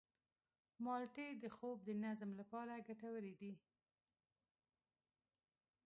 مالټې 0.83 1.27
د 1.43 1.43
خوب 1.55 1.77
د 1.85 1.89
نظم 2.03 2.29
لپاره 2.39 2.83
ګټورې 2.87 3.33
دي. 3.39 3.51